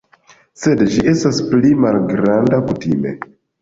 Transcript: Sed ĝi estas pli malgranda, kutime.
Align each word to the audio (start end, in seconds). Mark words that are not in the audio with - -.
Sed 0.61 0.81
ĝi 0.95 1.05
estas 1.13 1.43
pli 1.53 1.77
malgranda, 1.87 2.65
kutime. 2.69 3.19